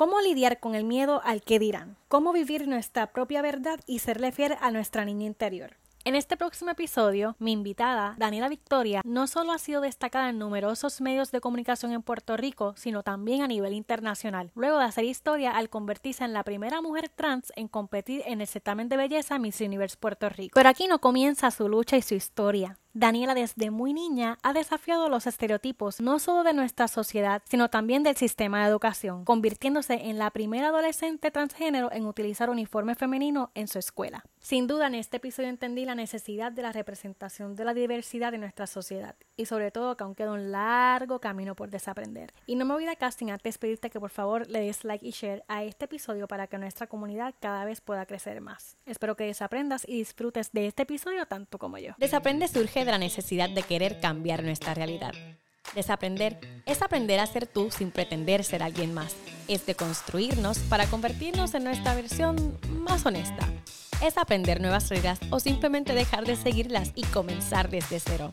[0.00, 1.98] ¿Cómo lidiar con el miedo al que dirán?
[2.08, 5.76] ¿Cómo vivir nuestra propia verdad y serle fiel a nuestra niña interior?
[6.06, 11.02] En este próximo episodio, mi invitada, Daniela Victoria, no solo ha sido destacada en numerosos
[11.02, 15.50] medios de comunicación en Puerto Rico, sino también a nivel internacional, luego de hacer historia
[15.50, 19.60] al convertirse en la primera mujer trans en competir en el certamen de belleza Miss
[19.60, 20.54] Universe Puerto Rico.
[20.54, 22.78] Pero aquí no comienza su lucha y su historia.
[22.92, 28.02] Daniela desde muy niña ha desafiado los estereotipos no solo de nuestra sociedad, sino también
[28.02, 33.68] del sistema de educación, convirtiéndose en la primera adolescente transgénero en utilizar uniforme femenino en
[33.68, 34.24] su escuela.
[34.40, 38.40] Sin duda, en este episodio entendí la necesidad de la representación de la diversidad en
[38.40, 42.32] nuestra sociedad y sobre todo que aún queda un largo camino por desaprender.
[42.46, 45.12] Y no me voy de casting antes pedirte que por favor le des like y
[45.12, 48.76] share a este episodio para que nuestra comunidad cada vez pueda crecer más.
[48.84, 51.92] Espero que desaprendas y disfrutes de este episodio tanto como yo.
[51.98, 55.12] Desaprende surge de la necesidad de querer cambiar nuestra realidad.
[55.74, 59.14] Desaprender es aprender a ser tú sin pretender ser alguien más.
[59.48, 63.48] Es de construirnos para convertirnos en nuestra versión más honesta.
[64.02, 68.32] Es aprender nuevas reglas o simplemente dejar de seguirlas y comenzar desde cero.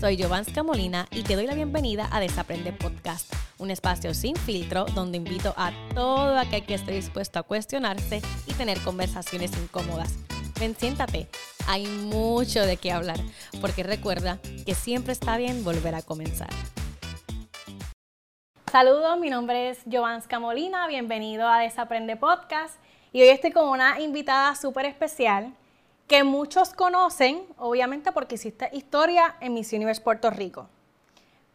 [0.00, 4.84] Soy Jovanska Molina y te doy la bienvenida a Desaprende Podcast, un espacio sin filtro
[4.86, 10.14] donde invito a todo aquel que esté dispuesto a cuestionarse y tener conversaciones incómodas.
[10.62, 11.26] Ven, siéntate,
[11.66, 13.16] hay mucho de qué hablar,
[13.60, 16.50] porque recuerda que siempre está bien volver a comenzar.
[18.70, 22.76] Saludos, mi nombre es Jovanska Molina, bienvenido a Desaprende Podcast
[23.12, 25.52] y hoy estoy con una invitada súper especial
[26.06, 30.68] que muchos conocen, obviamente porque hiciste historia en Miss Universe Puerto Rico.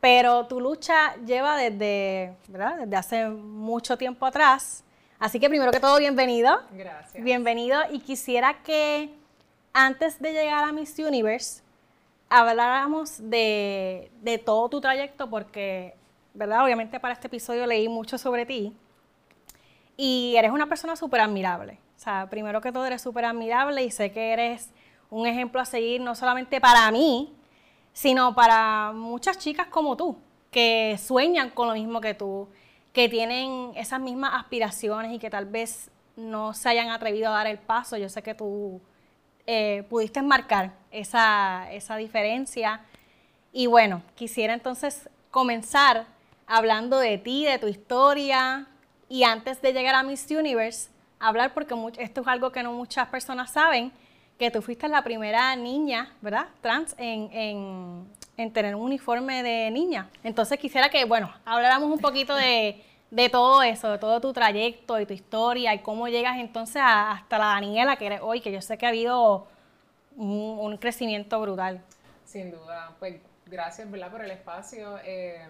[0.01, 2.75] Pero tu lucha lleva desde, ¿verdad?
[2.79, 4.83] desde hace mucho tiempo atrás.
[5.19, 6.61] Así que primero que todo, bienvenido.
[6.71, 7.23] Gracias.
[7.23, 9.09] Bienvenido y quisiera que
[9.73, 11.63] antes de llegar a Miss Universe,
[12.29, 14.11] habláramos de,
[14.45, 15.95] todo tu trayecto, porque,
[16.35, 16.63] ¿verdad?
[16.63, 18.75] Obviamente para este episodio leí mucho sobre ti.
[19.95, 21.79] Y eres una persona súper admirable.
[21.95, 24.69] O sea, primero que todo eres súper admirable y sé que eres
[25.09, 27.33] un ejemplo a seguir no solamente para mí,
[27.91, 30.15] sino para muchas chicas como tú,
[30.51, 32.47] que sueñan con lo mismo que tú,
[32.97, 37.45] que tienen esas mismas aspiraciones y que tal vez no se hayan atrevido a dar
[37.45, 37.95] el paso.
[37.95, 38.81] Yo sé que tú
[39.45, 42.81] eh, pudiste marcar esa, esa diferencia.
[43.53, 46.07] Y bueno, quisiera entonces comenzar
[46.47, 48.65] hablando de ti, de tu historia,
[49.07, 53.07] y antes de llegar a Miss Universe, hablar, porque esto es algo que no muchas
[53.09, 53.91] personas saben,
[54.39, 56.47] que tú fuiste la primera niña, ¿verdad?
[56.61, 60.09] Trans en, en, tener un uniforme de niña.
[60.23, 64.95] Entonces quisiera que, bueno, habláramos un poquito de, de todo eso, de todo tu trayecto,
[64.95, 68.61] de tu historia y cómo llegas entonces hasta la Daniela que eres hoy, que yo
[68.61, 69.47] sé que ha habido
[70.15, 71.81] un, crecimiento brutal.
[72.25, 74.11] Sin duda, pues gracias ¿verdad?
[74.11, 74.99] por el espacio.
[75.03, 75.47] Eh,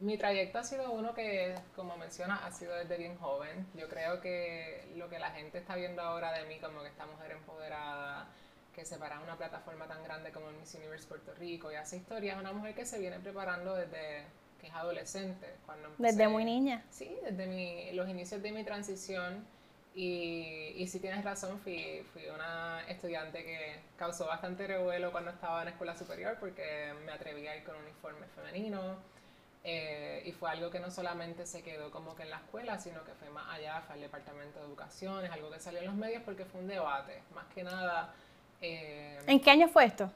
[0.00, 3.66] mi trayecto ha sido uno que, como menciona, ha sido desde bien joven.
[3.74, 7.06] Yo creo que lo que la gente está viendo ahora de mí, como que esta
[7.06, 8.26] mujer empoderada,
[8.76, 12.34] que se para una plataforma tan grande como Miss Universe Puerto Rico y hace historia,
[12.34, 14.24] es una mujer que se viene preparando desde
[14.60, 15.46] que es adolescente.
[15.64, 16.84] Cuando desde muy niña.
[16.90, 19.46] Sí, desde mi, los inicios de mi transición.
[19.94, 25.62] Y, y si tienes razón, fui, fui una estudiante que causó bastante revuelo cuando estaba
[25.62, 28.98] en escuela superior porque me atreví a ir con un uniforme femenino.
[29.64, 33.02] Eh, y fue algo que no solamente se quedó como que en la escuela, sino
[33.04, 35.96] que fue más allá, fue al departamento de educación, es algo que salió en los
[35.96, 38.14] medios porque fue un debate, más que nada.
[38.60, 40.10] Eh, ¿En qué año fue esto?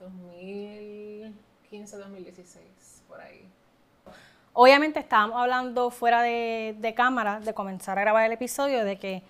[0.00, 3.48] 2015, 2016, por ahí.
[4.52, 9.22] Obviamente estábamos hablando fuera de, cámara, de comenzar a grabar el episodio, de que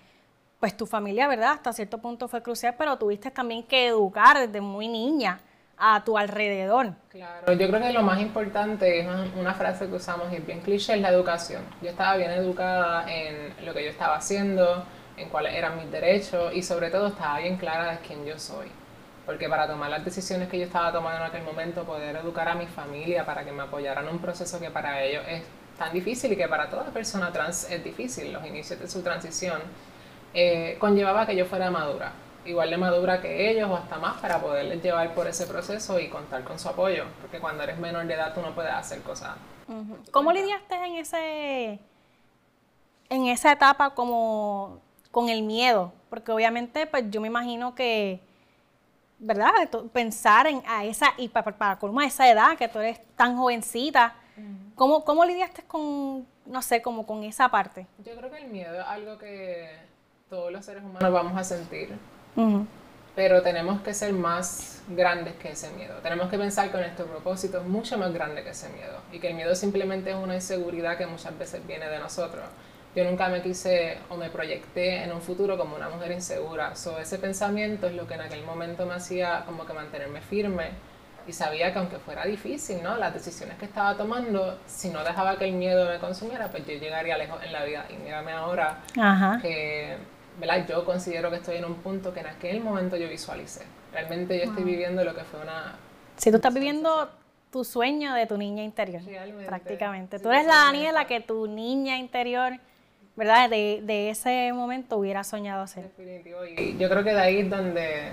[0.59, 1.51] pues tu familia, ¿verdad?
[1.51, 5.39] Hasta cierto punto fue crucial, pero tuviste también que educar desde muy niña
[5.77, 6.93] a tu alrededor.
[7.09, 10.61] Claro, yo creo que lo más importante es una frase que usamos y es bien
[10.61, 11.61] cliché, es la educación.
[11.81, 14.85] Yo estaba bien educada en lo que yo estaba haciendo,
[15.17, 18.71] en cuáles eran mis derechos y sobre todo estaba bien clara de quién yo soy
[19.27, 22.55] porque para tomar las decisiones que yo estaba tomando en aquel momento, poder educar a
[22.55, 25.43] mi familia para que me apoyaran en un proceso que para ellos es
[25.77, 29.61] tan difícil y que para toda persona trans es difícil, los inicios de su transición,
[30.33, 32.13] eh, conllevaba que yo fuera madura,
[32.45, 36.07] igual de madura que ellos o hasta más para poderles llevar por ese proceso y
[36.07, 39.35] contar con su apoyo, porque cuando eres menor de edad tú no puedes hacer cosas.
[40.11, 41.79] ¿Cómo lidiaste en ese
[43.09, 45.93] en esa etapa como con el miedo?
[46.09, 48.21] Porque obviamente pues yo me imagino que
[49.19, 49.51] ¿verdad?
[49.91, 54.15] Pensar en a esa, y para, para, colmo esa edad, que tú eres tan jovencita,
[54.75, 57.87] ¿cómo, ¿cómo, lidiaste con, no sé, como con esa parte?
[58.05, 59.69] Yo creo que el miedo es algo que
[60.29, 61.97] todos los seres humanos vamos a sentir,
[63.15, 65.95] pero tenemos que ser más grandes que ese miedo.
[66.03, 69.29] Tenemos que pensar que nuestro propósito es mucho más grande que ese miedo, y que
[69.29, 72.43] el miedo simplemente es una inseguridad que muchas veces viene de nosotros
[72.95, 76.75] yo nunca me quise o me proyecté en un futuro como una mujer insegura.
[76.75, 80.71] So, ese pensamiento es lo que en aquel momento me hacía como que mantenerme firme
[81.27, 82.95] y sabía que aunque fuera difícil, ¿no?
[82.97, 86.73] Las decisiones que estaba tomando, si no dejaba que el miedo me consumiera, pues yo
[86.73, 87.85] llegaría lejos en la vida.
[87.89, 88.79] Y mírame ahora
[89.41, 89.97] que,
[90.39, 90.65] ¿verdad?
[90.67, 93.65] Yo considero que estoy en un punto que en aquel momento yo visualicé.
[93.91, 95.75] Realmente yo estoy viviendo lo que fue una...
[96.15, 97.09] Si tú estás viviendo
[97.51, 99.01] tu sueño de tu niña interior,
[99.45, 100.19] prácticamente.
[100.19, 102.53] tú eres la Daniela que tu niña interior
[103.17, 103.49] ¿verdad?
[103.49, 105.83] De, de, ese momento hubiera soñado ser.
[105.83, 106.45] Definitivo.
[106.45, 108.11] Y yo creo que de ahí es donde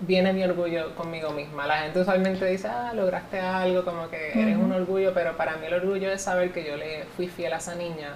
[0.00, 1.66] viene mi orgullo conmigo misma.
[1.66, 5.66] La gente usualmente dice, ah, lograste algo, como que eres un orgullo, pero para mí
[5.66, 8.14] el orgullo es saber que yo le fui fiel a esa niña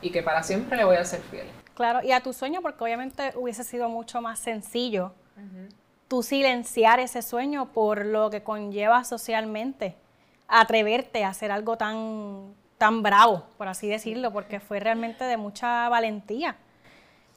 [0.00, 1.48] y que para siempre le voy a ser fiel.
[1.74, 5.12] Claro, y a tu sueño, porque obviamente hubiese sido mucho más sencillo
[6.08, 9.96] tú silenciar ese sueño por lo que conlleva socialmente,
[10.48, 15.88] atreverte a hacer algo tan tan bravo, por así decirlo, porque fue realmente de mucha
[15.88, 16.56] valentía.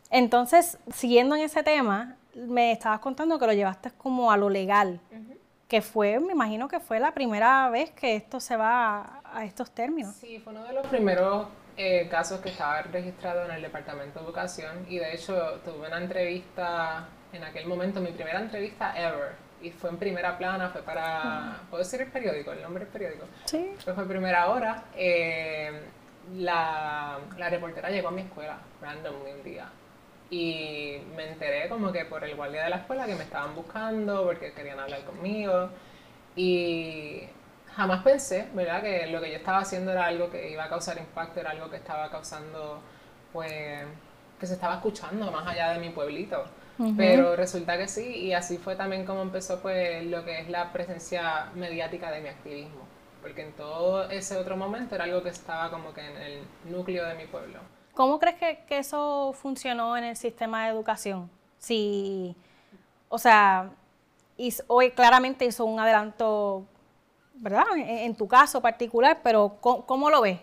[0.10, 5.00] Entonces, siguiendo en ese tema, me estabas contando que lo llevaste como a lo legal,
[5.68, 9.72] que fue, me imagino que fue la primera vez que esto se va a, estos
[9.72, 10.16] términos.
[10.16, 14.26] Sí, fue uno de los primeros eh, casos que estaba registrado en el Departamento de
[14.26, 19.72] Educación y de hecho tuve una entrevista en aquel momento, mi primera entrevista ever, y
[19.72, 22.52] fue en primera plana, fue para, ¿puedo decir el periódico?
[22.52, 23.26] El nombre del periódico.
[23.46, 23.74] Sí.
[23.84, 24.86] Fue, fue primera hora.
[24.96, 25.72] Eh,
[26.36, 29.70] la, la, reportera llegó a mi escuela, random, un día.
[30.30, 34.26] Y me enteré como que por el guardia de la escuela que me estaban buscando
[34.26, 35.70] porque querían hablar conmigo.
[36.36, 37.24] Y
[37.76, 38.82] jamás pensé, ¿verdad?
[38.82, 41.70] Que lo que yo estaba haciendo era algo que iba a causar impacto, era algo
[41.70, 42.82] que estaba causando,
[43.34, 43.84] pues,
[44.40, 46.46] que se estaba escuchando más allá de mi pueblito.
[46.96, 50.72] Pero resulta que sí, y así fue también como empezó pues lo que es la
[50.72, 52.82] presencia mediática de mi activismo,
[53.22, 57.06] porque en todo ese otro momento era algo que estaba como que en el núcleo
[57.06, 57.60] de mi pueblo.
[57.94, 61.32] ¿Cómo crees que, que eso funcionó en el sistema de educación?
[61.58, 62.36] Si,
[63.10, 63.72] o sea,
[64.68, 66.66] hoy claramente hizo un adelanto,
[67.36, 67.66] ¿verdad?
[67.76, 70.40] En, tu caso particular, pero ¿cómo, lo ves?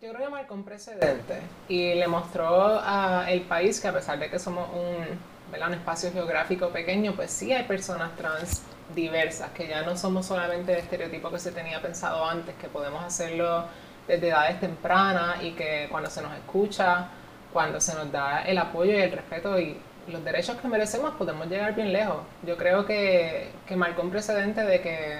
[0.00, 4.30] Yo creo que marcó un precedente y le mostró al país que a pesar de
[4.30, 5.18] que somos un
[5.66, 8.62] un espacio geográfico pequeño, pues sí hay personas trans
[8.94, 13.04] diversas, que ya no somos solamente el estereotipo que se tenía pensado antes, que podemos
[13.04, 13.64] hacerlo
[14.06, 17.08] desde edades tempranas y que cuando se nos escucha,
[17.52, 21.46] cuando se nos da el apoyo y el respeto y los derechos que merecemos, podemos
[21.48, 22.22] llegar bien lejos.
[22.46, 25.18] Yo creo que, que marcó un precedente de que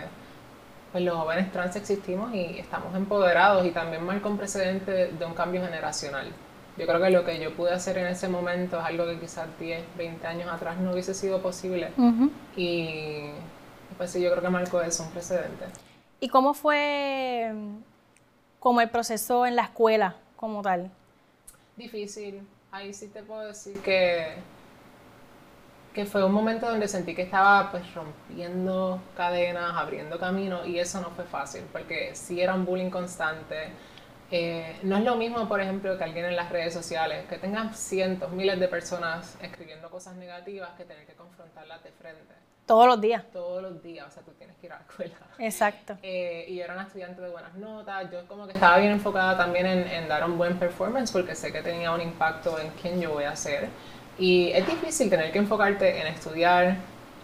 [0.92, 5.34] pues, los jóvenes trans existimos y estamos empoderados y también marcó un precedente de un
[5.34, 6.32] cambio generacional.
[6.78, 9.48] Yo creo que lo que yo pude hacer en ese momento es algo que quizás
[9.58, 11.90] 10, 20 años atrás no hubiese sido posible.
[12.56, 13.30] Y
[13.96, 15.64] pues sí, yo creo que marcó eso, un precedente.
[16.20, 17.52] ¿Y cómo fue
[18.60, 20.90] como el proceso en la escuela como tal?
[21.76, 22.46] Difícil.
[22.70, 24.34] Ahí sí te puedo decir que,
[25.94, 31.00] que fue un momento donde sentí que estaba pues rompiendo cadenas, abriendo caminos y eso
[31.00, 33.72] no fue fácil porque sí era un bullying constante
[34.30, 37.74] eh, no es lo mismo, por ejemplo, que alguien en las redes sociales, que tengan
[37.74, 42.34] cientos, miles de personas escribiendo cosas negativas, que tener que confrontarlas de frente.
[42.66, 43.24] Todos los días.
[43.32, 45.14] Todos los días, o sea, tú tienes que ir a la escuela.
[45.38, 45.96] Exacto.
[46.02, 49.38] Eh, y yo era una estudiante de buenas notas, yo como que estaba bien enfocada
[49.38, 53.00] también en, en, dar un buen performance, porque sé que tenía un impacto en quién
[53.00, 53.70] yo voy a ser.
[54.18, 56.76] Y es difícil tener que enfocarte en estudiar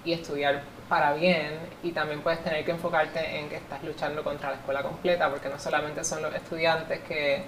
[0.04, 0.62] y estudiar
[0.94, 4.80] para bien y también puedes tener que enfocarte en que estás luchando contra la escuela
[4.80, 7.42] completa porque no solamente son los estudiantes que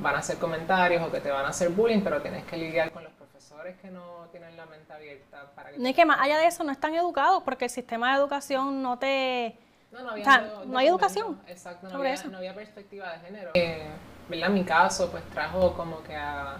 [0.00, 2.90] van a hacer comentarios o que te van a hacer bullying, pero tienes que lidiar
[2.90, 5.78] con los profesores que no tienen la mente abierta para que...
[5.78, 8.82] No es que más allá de eso no están educados porque el sistema de educación
[8.82, 9.56] no te...
[9.92, 11.40] No, no, había no, hay educación.
[11.46, 13.50] Exacto, no había, no había, perspectiva de género.
[13.54, 13.86] Eh,
[14.28, 14.48] ¿verdad?
[14.48, 16.56] Mi caso pues trajo como que a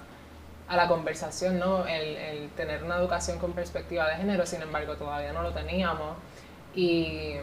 [0.68, 1.86] a la conversación, ¿no?
[1.86, 6.16] El, tener una educación con perspectiva de género, sin embargo, todavía no lo teníamos.
[6.74, 7.34] Y,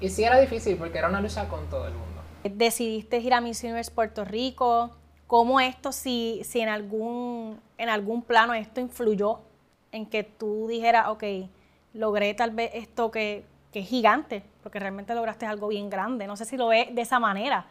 [0.00, 2.22] y sí era difícil porque era una lucha con todo el mundo.
[2.44, 4.90] Decidiste ir a Miss Universe Puerto Rico.
[5.26, 9.40] ¿Cómo esto, si, si en, algún, en algún plano esto influyó
[9.92, 11.24] en que tú dijeras, ok,
[11.94, 16.26] logré tal vez esto que, que es gigante, porque realmente lograste algo bien grande?
[16.26, 17.66] No sé si lo ves de esa manera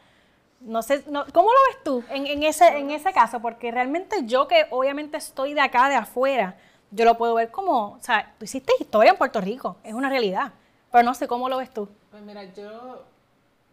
[0.62, 3.42] no sé, no, ¿cómo lo ves tú en, ese, en ese caso?
[3.42, 6.58] Porque realmente yo que obviamente estoy de acá, de afuera,
[6.92, 10.10] yo lo puedo ver como, o sea, tú hiciste historia en Puerto Rico, es una
[10.10, 10.54] realidad,
[10.92, 11.90] pero no sé cómo lo ves tú.
[12.12, 13.06] Pues mira, yo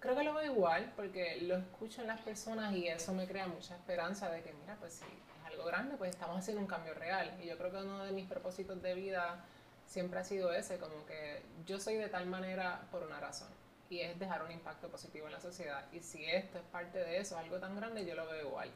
[0.00, 3.46] creo que lo veo igual, porque lo escucho en las personas y eso me crea
[3.46, 6.94] mucha esperanza de que, mira, pues si es algo grande, pues estamos haciendo un cambio
[6.94, 7.32] real.
[7.42, 9.44] Y yo creo que uno de mis propósitos de vida
[9.86, 13.48] siempre ha sido ese, como que yo soy de tal manera por una razón
[13.90, 15.84] y es dejar un impacto positivo en la sociedad.
[15.92, 18.70] Y si esto es parte de eso, algo tan grande, yo lo veo igual.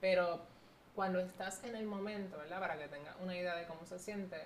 [0.00, 0.40] Pero
[0.94, 2.60] cuando estás en el momento, ¿verdad?
[2.60, 4.36] Para que tengas una idea de cómo se siente,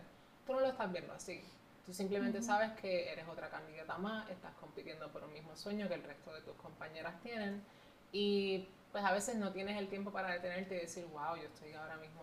[0.46, 1.42] tú no lo estás viendo así.
[1.86, 5.94] Tú simplemente sabes que eres otra candidata más, estás compitiendo por un mismo sueño que
[5.94, 7.62] el resto de tus compañeras tienen
[8.10, 11.72] y pues a veces no tienes el tiempo para detenerte y decir, wow, yo estoy
[11.74, 12.22] ahora mismo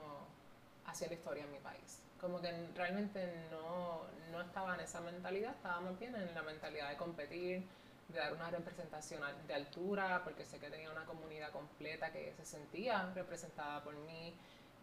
[0.86, 2.02] haciendo historia en mi país.
[2.20, 6.90] Como que realmente no, no estaba en esa mentalidad, estaba más bien en la mentalidad
[6.90, 7.64] de competir,
[8.12, 12.46] de dar una representación de altura, porque sé que tenía una comunidad completa que se
[12.46, 14.34] sentía representada por mí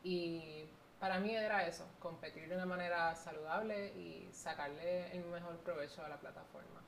[0.02, 0.64] y
[1.00, 6.08] para mí era eso, competir de una manera saludable y sacarle el mejor provecho a
[6.08, 6.82] la plataforma.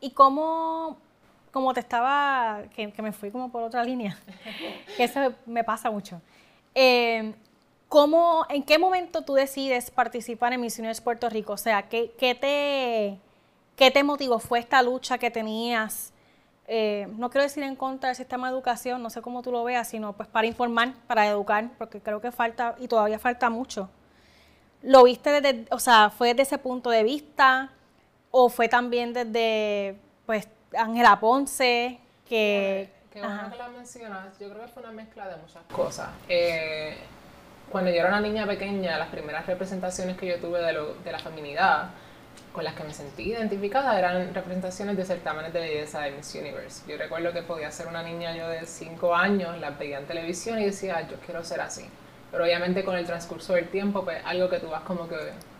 [0.00, 0.98] ¿Y cómo,
[1.52, 4.18] como te estaba, que, me fui como por otra línea,
[4.96, 6.20] que eso me pasa mucho,
[6.74, 7.34] eh,
[7.88, 11.54] ¿cómo, ¿en qué momento tú decides participar en Misiones Puerto Rico?
[11.54, 13.18] O sea, ¿qué, qué te,
[13.76, 14.38] ¿qué te motivó?
[14.38, 16.12] ¿Fue esta lucha que tenías?
[16.66, 19.62] Eh, no quiero decir en contra del sistema de educación, no sé cómo tú lo
[19.62, 23.88] veas, sino pues para informar, para educar, porque creo que falta y todavía falta mucho.
[24.82, 27.70] ¿Lo viste desde, o sea, fue desde ese punto de vista
[28.30, 32.90] o fue también desde, pues, Ángela Ponce, que...
[33.10, 36.10] Qué bueno que la mencionas, yo creo que fue una mezcla de muchas cosas.
[36.28, 36.98] Eh,
[37.70, 41.18] cuando yo era una niña pequeña, las primeras representaciones que yo tuve de, de la
[41.18, 41.90] feminidad,
[42.56, 46.90] con las que me sentí identificada eran representaciones de certámenes de belleza de Miss Universe.
[46.90, 50.58] Yo recuerdo que podía ser una niña yo de 5 años, la veía en televisión
[50.58, 51.86] y decía, yo quiero ser así.
[52.30, 55.16] Pero obviamente con el transcurso del tiempo, pues algo que tú vas como que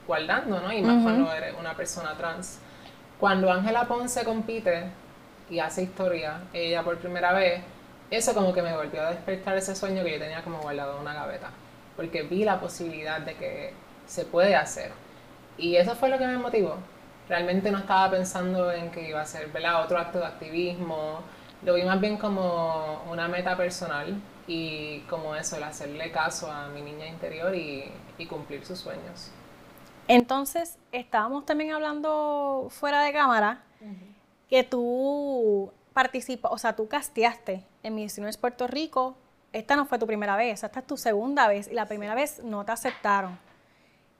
[0.07, 0.73] guardando, ¿no?
[0.73, 2.61] Y más cuando eres una persona trans.
[3.21, 4.85] Cuando Ángela Ponce compite
[5.51, 7.61] y hace historia, ella por primera vez,
[8.11, 11.03] eso como que me volvió a despertar ese sueño que yo tenía como guardado en
[11.03, 11.51] una gaveta.
[11.95, 13.75] Porque vi la posibilidad de que
[14.07, 14.93] se puede hacer
[15.59, 16.77] y eso fue lo que me motivó.
[17.29, 19.85] Realmente no estaba pensando en que iba a ser ¿verdad?
[19.85, 21.21] otro acto de activismo.
[21.63, 26.69] Lo vi más bien como una meta personal y como eso, el hacerle caso a
[26.69, 29.31] mi niña interior y, y cumplir sus sueños.
[30.09, 33.63] Entonces, estábamos también hablando fuera de cámara
[34.49, 39.17] que tú participas, o sea, tú casteaste en Misiones Puerto Rico.
[39.53, 42.43] Esta no fue tu primera vez, esta es tu segunda vez y la primera vez
[42.45, 43.39] no te aceptaron.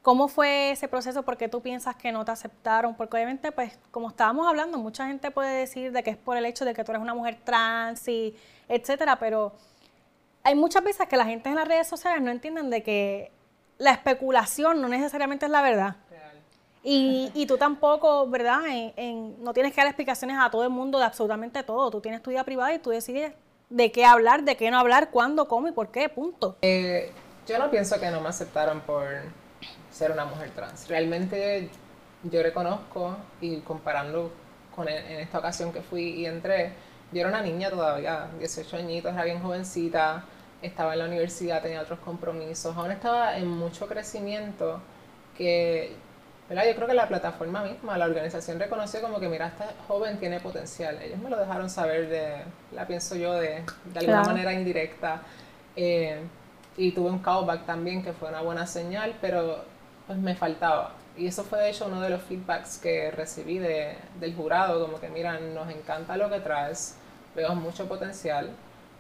[0.07, 1.25] ¿Cómo fue ese proceso?
[1.25, 2.95] ¿Por qué tú piensas que no te aceptaron?
[2.95, 6.47] Porque obviamente, pues, como estábamos hablando, mucha gente puede decir de que es por el
[6.47, 8.37] hecho de que tú eres una mujer trans y
[8.69, 9.53] etcétera, pero
[10.45, 13.33] hay muchas veces que la gente en las redes sociales no entienden de que
[13.79, 15.97] la especulación no necesariamente es la verdad.
[16.85, 18.61] Y, y, tú tampoco, ¿verdad?
[18.69, 21.91] En, no tienes que dar explicaciones a todo el mundo de absolutamente todo.
[21.91, 23.33] Tú tienes tu vida privada y tú decides
[23.71, 26.59] de qué hablar, de qué no hablar, cuándo, cómo y por qué, punto.
[26.63, 27.11] Eh,
[27.49, 29.05] yo no pienso que no me aceptaron por
[29.91, 30.89] ser una mujer trans.
[30.89, 31.71] Realmente
[32.23, 34.33] yo reconozco y comparando
[34.75, 36.73] con e, en esta ocasión que fui y entré,
[37.13, 40.25] yo era una niña todavía, 18 añitos, era bien jovencita,
[40.63, 44.81] estaba en la universidad, tenía otros compromisos, aún estaba en mucho crecimiento
[45.37, 45.95] que,
[46.49, 46.65] ¿verdad?
[46.67, 50.41] Yo creo que la plataforma misma, la organización reconoció como que, mira, esta joven tiene
[50.41, 51.01] potencial.
[51.03, 55.23] Ellos me lo dejaron saber de, la pienso yo, de, de alguna manera indirecta.
[55.75, 56.21] Eh,
[56.77, 59.65] y tuve un callback también que fue una buena señal, pero
[60.07, 60.93] pues me faltaba.
[61.17, 65.01] Y eso fue de hecho uno de los feedbacks que recibí de, del jurado, como
[65.01, 66.97] que miran, nos encanta lo que traes,
[67.35, 68.51] veo mucho potencial,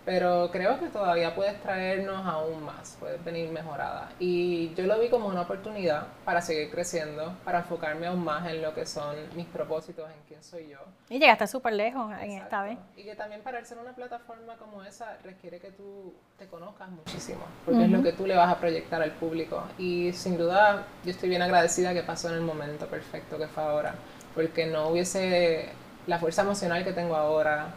[0.07, 4.09] pero creo que todavía puedes traernos aún más, puedes venir mejorada.
[4.21, 8.63] Y yo lo vi como una oportunidad para seguir creciendo, para enfocarme aún más en
[8.63, 10.79] lo que son mis propósitos, en quién soy yo.
[11.11, 12.79] Y llegaste súper lejos en esta vez.
[12.97, 17.43] Y que también para ser una plataforma como esa requiere que tú te conozcas muchísimo,
[17.65, 19.65] porque es lo que tú le vas a proyectar al público.
[19.77, 23.65] Y sin duda yo estoy bien agradecida que pasó en el momento perfecto que fue
[23.65, 23.97] ahora,
[24.37, 25.71] porque no hubiese
[26.07, 27.75] la fuerza emocional que tengo ahora,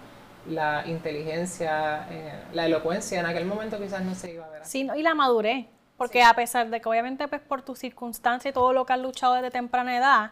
[0.50, 4.62] la inteligencia, eh, la elocuencia, en aquel momento quizás no se iba a ver.
[4.64, 4.82] Así.
[4.82, 8.54] Sí, y la madurez, porque a pesar de que obviamente pues por tus circunstancias y
[8.54, 10.32] todo lo que has luchado desde temprana edad,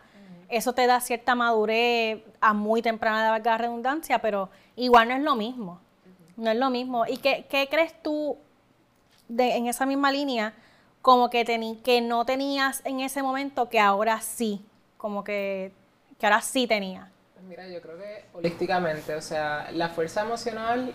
[0.49, 5.15] eso te da cierta madurez a muy temprana edad, valga la redundancia, pero igual no
[5.15, 5.81] es lo mismo,
[6.37, 7.05] no es lo mismo.
[7.05, 8.37] ¿Y qué, qué crees tú
[9.27, 10.53] de, en esa misma línea,
[11.01, 11.45] como que,
[11.83, 14.65] que no tenías en ese momento que ahora sí,
[14.97, 15.71] como que,
[16.17, 17.09] que ahora sí tenías?
[17.47, 20.93] Mira, yo creo que holísticamente, o sea, la fuerza emocional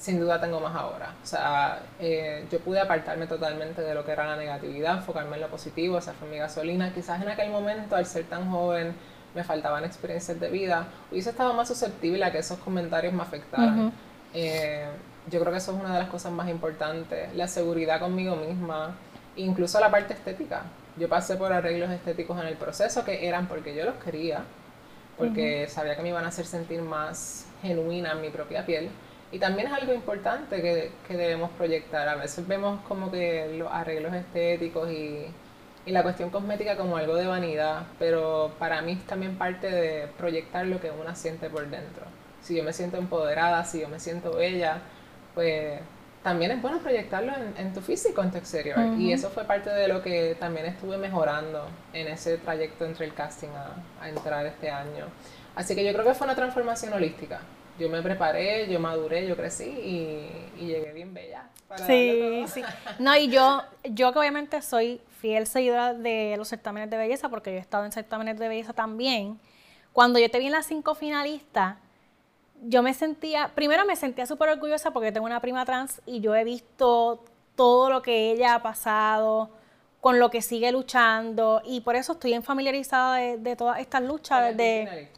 [0.00, 1.14] sin duda tengo más ahora.
[1.22, 5.42] O sea, eh, yo pude apartarme totalmente de lo que era la negatividad, enfocarme en
[5.42, 6.92] lo positivo, esa fue mi gasolina.
[6.92, 8.94] Quizás en aquel momento, al ser tan joven,
[9.34, 13.92] me faltaban experiencias de vida, hubiese estado más susceptible a que esos comentarios me afectaran.
[14.32, 14.86] Eh,
[15.30, 18.96] yo creo que eso es una de las cosas más importantes, la seguridad conmigo misma,
[19.36, 20.62] incluso la parte estética.
[20.96, 24.42] Yo pasé por arreglos estéticos en el proceso que eran porque yo los quería,
[25.20, 28.90] porque sabía que me iban a hacer sentir más genuina en mi propia piel.
[29.30, 32.08] Y también es algo importante que, que debemos proyectar.
[32.08, 35.26] A veces vemos como que los arreglos estéticos y,
[35.86, 40.08] y la cuestión cosmética como algo de vanidad, pero para mí es también parte de
[40.18, 42.06] proyectar lo que una siente por dentro.
[42.42, 44.78] Si yo me siento empoderada, si yo me siento bella,
[45.34, 45.80] pues
[46.22, 48.78] también es bueno proyectarlo en, tu físico, en tu exterior.
[48.98, 53.14] Y eso fue parte de lo que también estuve mejorando en ese trayecto entre el
[53.14, 55.06] casting a, a entrar este año.
[55.54, 57.40] Así que yo creo que fue una transformación holística
[57.80, 61.48] yo me preparé, yo maduré, yo crecí y, llegué bien bella.
[61.86, 62.62] sí, sí.
[62.98, 67.50] No, y yo, yo que obviamente soy fiel seguidora de los certámenes de belleza, porque
[67.50, 69.40] yo he estado en certámenes de belleza también.
[69.94, 71.76] Cuando yo te vi en las cinco finalistas,
[72.62, 76.34] yo me sentía, primero me sentía súper orgullosa porque tengo una prima trans y yo
[76.34, 77.24] he visto
[77.54, 79.50] todo lo que ella ha pasado,
[80.00, 84.56] con lo que sigue luchando y por eso estoy en familiarizada de, todas estas luchas.
[84.56, 85.08] De,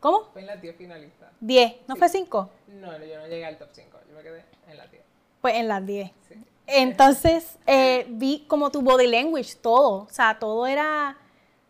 [0.00, 0.24] ¿Cómo?
[0.32, 1.28] Fue en las 10 finalistas.
[1.40, 2.50] 10, ¿no fue 5?
[2.68, 5.02] No, yo no llegué al top 5, yo me quedé en las 10.
[5.40, 6.10] Pues en las 10.
[6.28, 6.34] Sí.
[6.66, 11.16] Entonces eh, vi como tu body language, todo, o sea, todo era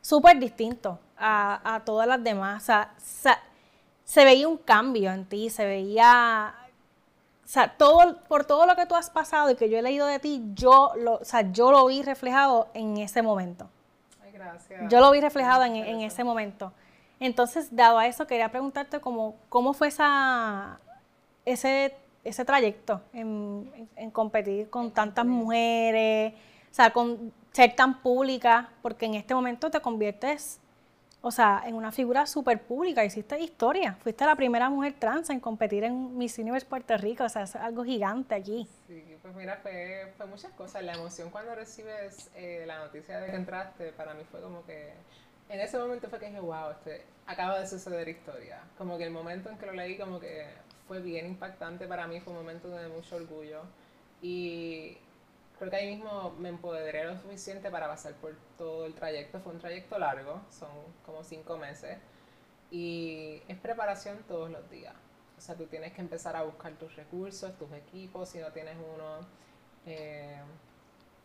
[0.00, 2.62] súper distinto a, a, todas las demás.
[2.62, 3.42] O sea,
[4.08, 6.54] se veía un cambio en ti, se veía,
[7.44, 10.06] o sea, todo, por todo lo que tú has pasado y que yo he leído
[10.06, 13.68] de ti, yo lo, o sea, yo lo vi reflejado en ese momento.
[14.24, 14.90] Ay, gracias.
[14.90, 16.72] Yo lo vi reflejado en, en ese momento.
[17.20, 20.80] Entonces, dado a eso, quería preguntarte cómo, cómo fue esa,
[21.44, 28.70] ese, ese trayecto en, en, competir con tantas mujeres, o sea, con ser tan pública,
[28.80, 30.60] porque en este momento te conviertes,
[31.20, 35.40] o sea, en una figura súper pública, hiciste historia, fuiste la primera mujer trans en
[35.40, 38.68] competir en Miss Universe Puerto Rico, o sea, es algo gigante aquí.
[38.86, 43.36] Sí, pues mira, fue, muchas cosas, la emoción cuando recibes eh, la noticia de que
[43.36, 44.92] entraste, para mí fue como que
[45.48, 48.60] en ese momento fue que dije, wow, este, acaba de suceder historia.
[48.76, 50.46] Como que el momento en que lo leí, como que
[50.86, 53.62] fue bien impactante para mí, fue un momento de mucho orgullo.
[54.20, 54.98] Y
[55.58, 59.40] creo que ahí mismo me empoderé lo suficiente para pasar por todo el trayecto.
[59.40, 60.70] Fue un trayecto largo, son
[61.04, 61.98] como cinco meses.
[62.70, 64.94] Y es preparación todos los días.
[65.36, 68.76] O sea, tú tienes que empezar a buscar tus recursos, tus equipos, si no tienes
[68.76, 69.26] uno.
[69.86, 70.40] Eh,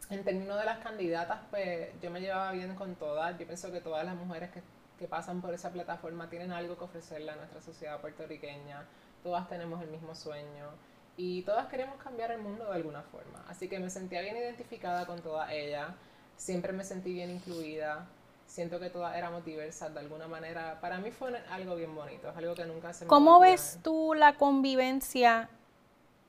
[0.10, 3.38] en términos de las candidatas, pues yo me llevaba bien con todas.
[3.38, 4.62] Yo pienso que todas las mujeres que,
[5.00, 8.86] que, pasan por esa plataforma tienen algo que ofrecerle a nuestra sociedad puertorriqueña.
[9.24, 10.72] Todas tenemos el mismo sueño
[11.16, 13.44] y todas queremos cambiar el mundo de alguna forma.
[13.48, 15.90] Así que me sentía bien identificada con todas ellas.
[16.38, 18.08] Siempre me sentí bien incluida.
[18.48, 20.80] Siento que todas éramos diversas de alguna manera.
[20.82, 24.14] Para mí fue algo bien bonito, es algo que nunca se me ¿Cómo ves tú
[24.14, 25.50] la convivencia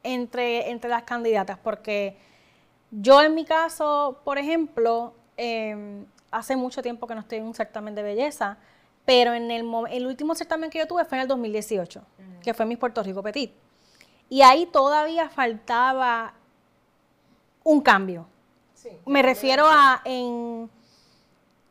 [0.02, 1.58] entre, entre las candidatas?
[1.58, 2.16] Porque
[2.90, 7.54] yo en mi caso, por ejemplo, em, hace mucho tiempo que no estoy en un
[7.54, 8.58] certamen de belleza,
[9.04, 12.02] pero en el, el último certamen que yo tuve fue en el 2018,
[12.42, 13.52] que fue mi Puerto Rico Petit.
[14.28, 16.34] Y ahí todavía faltaba
[17.62, 18.26] un cambio.
[19.06, 20.70] Me refiero a, en,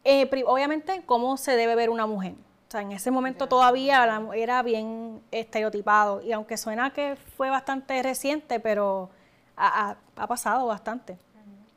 [0.03, 2.33] eh, obviamente, cómo se debe ver una mujer.
[2.67, 6.21] O sea, en ese momento todavía era bien estereotipado.
[6.21, 9.09] Y aunque suena que fue bastante reciente, pero
[9.55, 9.95] ha,
[10.27, 11.17] pasado bastante.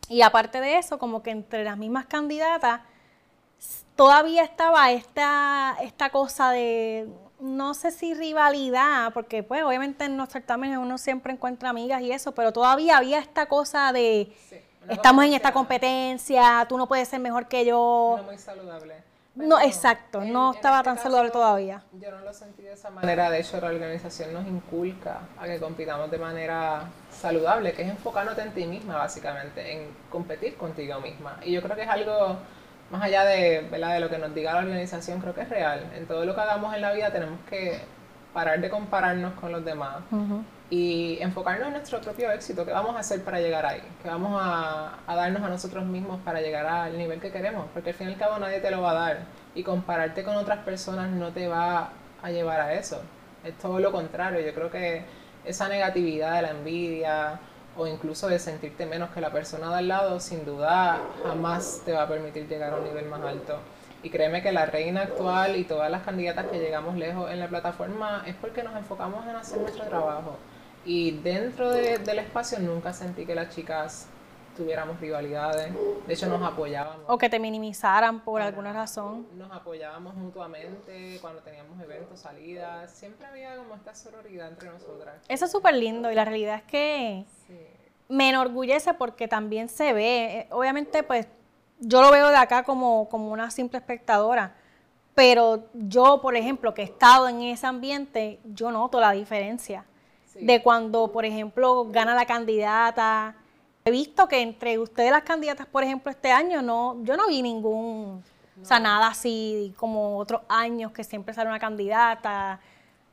[0.09, 2.81] Y aparte de eso, como que entre las mismas candidatas,
[3.95, 7.09] todavía estaba esta, esta cosa de,
[7.41, 12.13] no sé si rivalidad, porque pues obviamente en los certámenes uno siempre encuentra amigas y
[12.13, 14.33] eso, pero todavía había esta cosa de,
[14.89, 18.15] estamos en esta competencia, tú no puedes ser mejor que yo.
[18.19, 21.83] No muy saludable no, exacto, no estaba este tan saludable todavía.
[21.93, 25.61] Yo no lo sentí de esa manera, de hecho la organización nos inculca a que
[25.61, 31.39] compitamos de manera saludable, que es enfocándote en ti misma básicamente, en competir contigo misma.
[31.45, 32.39] Y yo creo que es algo
[32.91, 33.95] más allá de, ¿verdad?
[33.95, 35.91] de lo que nos diga la organización, creo que es real.
[35.95, 37.81] En todo lo que hagamos en la vida tenemos que
[38.33, 39.97] parar de compararnos con los demás
[40.69, 44.39] y enfocarnos en nuestro propio éxito, qué vamos a hacer para llegar ahí, qué vamos
[44.43, 48.13] a, darnos a nosotros mismos para llegar al nivel que queremos, porque al fin y
[48.13, 49.19] al cabo nadie te lo va a dar
[49.55, 51.91] y compararte con otras personas no te va
[52.23, 53.01] a llevar a eso,
[53.43, 55.05] es todo lo contrario, yo creo que
[55.45, 57.41] esa negatividad de la envidia
[57.77, 61.93] o incluso de sentirte menos que la persona de al lado, sin duda jamás te
[61.93, 63.59] va a permitir llegar a un nivel más alto.
[64.03, 67.49] Y créeme que la reina actual y todas las candidatas que llegamos lejos en la
[67.49, 70.37] plataforma es porque nos enfocamos en hacer nuestro trabajo
[70.87, 74.07] y dentro del espacio nunca sentí que las chicas
[74.57, 75.73] tuviéramos rivalidades.
[76.07, 77.05] De hecho, nos apoyábamos.
[77.07, 79.27] O que te minimizaran por alguna razón.
[79.37, 82.91] Nos apoyábamos mutuamente cuando teníamos eventos, salidas.
[82.91, 85.17] Siempre había como esta sororidad entre nosotras.
[85.29, 87.25] Eso es súper lindo y la realidad es que
[88.09, 90.39] me enorgullece porque también se ve.
[90.39, 91.27] Eh, obviamente, pues
[91.79, 94.55] yo lo veo de acá como, como una simple espectadora.
[95.15, 99.85] Pero yo, por ejemplo, que he estado en ese ambiente, yo noto la diferencia
[100.35, 103.37] de cuando, por ejemplo, gana la candidata.
[103.87, 107.41] He visto que entre ustedes las candidatas, por ejemplo, este año, no, yo no vi
[107.41, 108.21] ningún,
[108.61, 112.59] o sea, nada así como otros años que siempre sale una candidata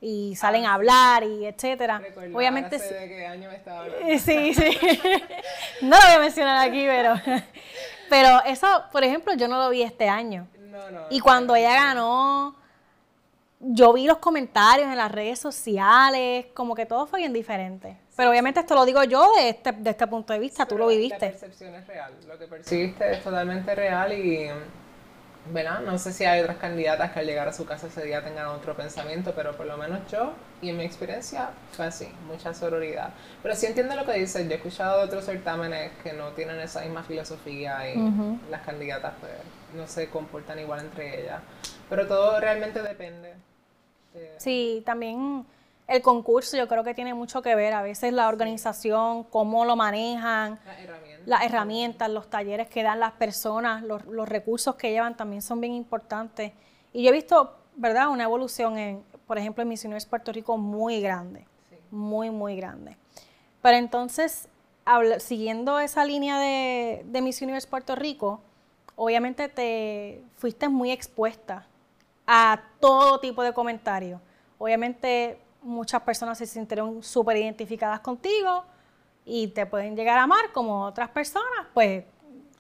[0.02, 2.02] y salen a hablar y etcétera.
[2.34, 4.18] Obviamente sé de qué año me estaba hablando.
[4.18, 4.80] Sí, sí.
[5.82, 7.14] No lo voy a mencionar aquí, pero,
[8.10, 10.48] pero eso, por ejemplo, yo no lo vi este año.
[10.58, 11.02] No, no.
[11.12, 12.56] Y cuando ella ganó,
[13.60, 17.96] yo vi los comentarios en las redes sociales, como que todo fue bien diferente.
[18.16, 20.86] Pero obviamente esto lo digo yo de este, de este punto de vista, tú lo
[20.88, 21.20] Pero La viviste.
[21.30, 22.14] percepción es real.
[22.28, 24.50] Lo que percibiste es totalmente real y,
[25.52, 25.80] ¿verdad?
[25.82, 28.46] No sé si hay otras candidatas que al llegar a su casa ese día tengan
[28.48, 33.10] otro pensamiento, pero por lo menos yo y en mi experiencia fue así, mucha sororidad.
[33.42, 34.46] Pero sí entiendo lo que dices.
[34.46, 37.98] Yo he escuchado de otros certámenes que no tienen esa misma filosofía y
[38.52, 39.34] las candidatas pues
[39.74, 41.42] no se comportan igual entre ellas.
[41.90, 43.34] Pero todo realmente depende.
[44.14, 45.46] de- Sí, también
[45.88, 47.74] el concurso yo creo que tiene mucho que ver.
[47.74, 51.28] A veces la organización, cómo lo manejan, Las herramientas.
[51.28, 55.60] las herramientas, los talleres que dan las personas, los, los recursos que llevan también son
[55.62, 56.54] bien importantes.
[56.94, 60.58] Y yo he visto, ¿verdad?, una evolución en, por ejemplo, en Miss Universe Puerto Rico
[60.58, 61.76] muy grande, Sí.
[61.92, 62.98] muy, muy grande.
[63.62, 64.48] Pero entonces,
[65.20, 68.42] siguiendo esa línea de, de Miss Universe Puerto Rico,
[68.96, 71.66] obviamente te fuiste muy expuesta
[72.28, 74.22] a todo tipo de comentarios.
[74.60, 78.64] Obviamente muchas personas se sintieron súper identificadas contigo
[79.26, 82.04] y te pueden llegar a amar como otras personas, pues,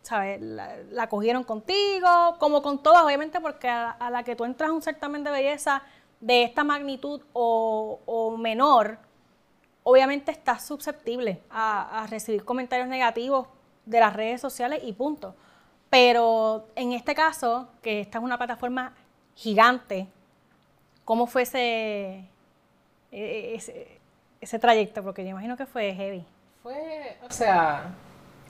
[0.02, 0.42] ¿sabes?
[0.42, 4.74] La, la cogieron contigo, como con todas, obviamente porque a, la que tú entras a
[4.74, 5.84] un certamen de belleza
[6.20, 8.98] de esta magnitud o, o menor,
[9.84, 13.48] obviamente estás susceptible a, a recibir comentarios negativos
[13.86, 15.36] de las redes sociales y punto.
[15.90, 18.96] Pero en este caso, que esta es una plataforma
[19.36, 20.08] gigante,
[21.06, 22.30] ¿cómo fue ese,
[23.14, 24.00] ese,
[24.42, 25.04] ese trayecto?
[25.04, 26.26] Porque yo imagino que fue heavy.
[26.62, 27.94] Fue, o sea,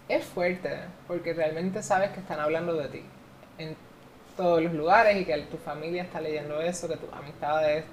[0.07, 0.69] es fuerte,
[1.07, 3.03] porque realmente sabes que están hablando de ti
[3.57, 3.75] en
[4.35, 7.85] todos los lugares y que tu familia está leyendo eso, que tus amistades,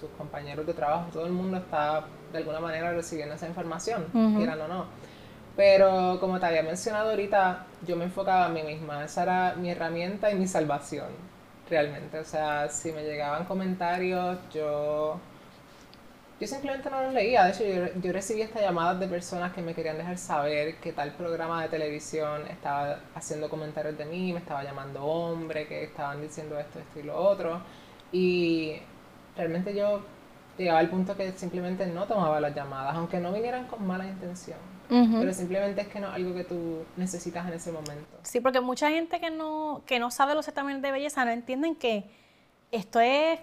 [0.00, 4.60] tus compañeros de trabajo, todo el mundo está de alguna manera recibiendo esa información, quieran
[4.60, 4.86] o no.
[5.56, 9.70] Pero como te había mencionado ahorita, yo me enfocaba a mí misma, esa era mi
[9.70, 11.08] herramienta y mi salvación,
[11.68, 12.20] realmente.
[12.20, 15.18] O sea, si me llegaban comentarios, yo
[16.40, 17.44] yo simplemente no los leía.
[17.44, 20.92] De hecho, yo, yo recibí estas llamadas de personas que me querían dejar saber que
[20.92, 26.22] tal programa de televisión estaba haciendo comentarios de mí, me estaba llamando hombre, que estaban
[26.22, 27.60] diciendo esto, esto y lo otro.
[28.12, 28.76] Y
[29.36, 30.02] realmente yo
[30.56, 34.58] llegaba al punto que simplemente no tomaba las llamadas, aunque no vinieran con mala intención.
[34.88, 38.16] Pero simplemente es que no es algo que tú necesitas en ese momento.
[38.22, 41.74] Sí, porque mucha gente que no, que no sabe los certámenes de belleza no entienden
[41.74, 42.04] que
[42.72, 43.38] esto es,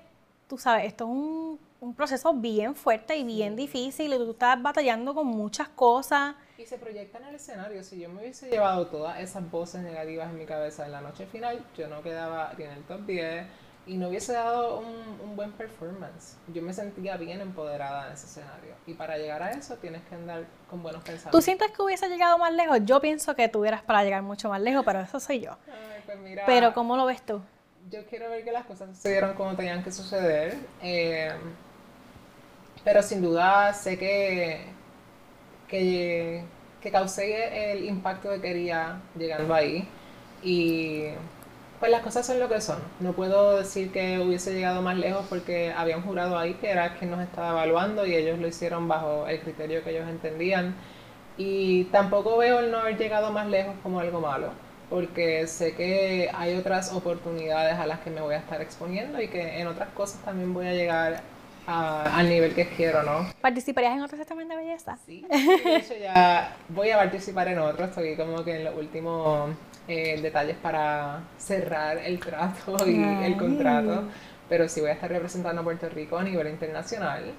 [0.47, 4.61] tú sabes, esto es un, un proceso bien fuerte y bien difícil y tú estás
[4.61, 6.35] batallando con muchas cosas.
[6.57, 7.83] Y se proyecta en el escenario.
[7.83, 11.25] Si yo me hubiese llevado todas esas voces negativas en mi cabeza en la noche
[11.27, 13.45] final, yo no quedaba ni en el top 10
[13.87, 16.37] y no hubiese dado un, un buen performance.
[16.47, 18.73] Yo me sentía bien empoderada en ese escenario.
[18.87, 21.43] Y para llegar a eso tienes que andar con buenos ¿Tú pensamientos.
[21.45, 22.79] sientes que hubiese llegado más lejos?
[22.83, 25.51] Yo pienso que tuvieras para llegar mucho más lejos, pero eso soy yo.
[25.67, 27.41] Ay, pues mira, Pero ¿cómo lo ves tú?
[27.91, 30.57] yo quiero ver que las cosas sucedieron como tenían que suceder.
[30.81, 31.31] eh,
[32.85, 34.61] pero sin duda sé que,
[35.67, 36.45] que,
[36.81, 39.87] que causé el impacto que quería llegando ahí.
[40.43, 41.05] Y
[41.79, 42.77] pues las cosas son lo que son.
[42.99, 46.95] No puedo decir que hubiese llegado más lejos porque había un jurado ahí que era
[46.95, 50.75] quien nos estaba evaluando y ellos lo hicieron bajo el criterio que ellos entendían.
[51.37, 54.51] Y tampoco veo el no haber llegado más lejos como algo malo,
[54.89, 59.27] porque sé que hay otras oportunidades a las que me voy a estar exponiendo y
[59.27, 61.34] que en otras cosas también voy a llegar
[61.67, 63.27] a- al nivel que quiero, ¿no?
[63.41, 64.97] ¿Participarías en otro certamen de belleza?
[65.05, 69.51] Sí, de hecho ya voy a participar en otro, estoy como que en los últimos
[69.87, 73.37] eh, detalles para cerrar el trato y el Ay.
[73.37, 74.03] contrato,
[74.49, 77.33] pero sí voy a estar representando a Puerto Rico a nivel internacional.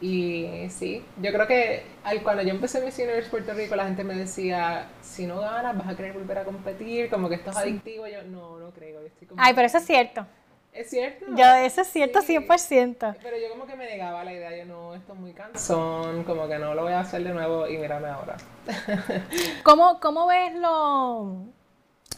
[0.00, 4.04] Y sí, yo creo que al, cuando yo empecé Miss Universe Puerto Rico, la gente
[4.04, 7.56] me decía, si no ganas, vas a querer volver a competir, como que esto es
[7.56, 8.06] adictivo.
[8.06, 9.00] Yo, no, no creo.
[9.00, 10.26] Yo estoy como Ay, pero eso es cierto.
[10.74, 11.24] ¿Es cierto?
[11.36, 12.36] Yo, eso es cierto Sí.
[12.36, 13.16] 100%.
[13.22, 16.48] Pero yo como que me negaba la idea, yo no, esto es muy cansón, como
[16.48, 18.36] que no lo voy a hacer de nuevo y mírame ahora.
[19.62, 21.44] ¿Cómo, cómo ves lo,